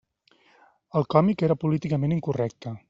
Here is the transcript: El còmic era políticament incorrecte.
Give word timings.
El 1.01 1.07
còmic 1.15 1.45
era 1.49 1.59
políticament 1.67 2.19
incorrecte. 2.19 2.79